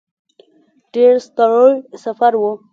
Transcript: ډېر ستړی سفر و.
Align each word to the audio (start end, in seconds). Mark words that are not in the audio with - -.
ډېر 0.93 1.13
ستړی 1.27 1.71
سفر 2.03 2.33
و. 2.37 2.43